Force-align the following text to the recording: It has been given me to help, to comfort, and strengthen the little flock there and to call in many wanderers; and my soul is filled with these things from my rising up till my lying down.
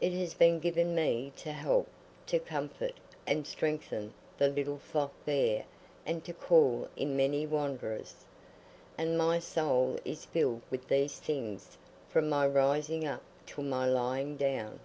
It 0.00 0.12
has 0.14 0.34
been 0.34 0.58
given 0.58 0.96
me 0.96 1.32
to 1.36 1.52
help, 1.52 1.86
to 2.26 2.40
comfort, 2.40 2.94
and 3.24 3.46
strengthen 3.46 4.12
the 4.36 4.48
little 4.48 4.78
flock 4.78 5.12
there 5.24 5.64
and 6.04 6.24
to 6.24 6.32
call 6.32 6.88
in 6.96 7.16
many 7.16 7.46
wanderers; 7.46 8.24
and 8.98 9.16
my 9.16 9.38
soul 9.38 9.96
is 10.04 10.24
filled 10.24 10.62
with 10.72 10.88
these 10.88 11.20
things 11.20 11.78
from 12.08 12.28
my 12.28 12.48
rising 12.48 13.06
up 13.06 13.22
till 13.46 13.62
my 13.62 13.86
lying 13.86 14.36
down. 14.36 14.80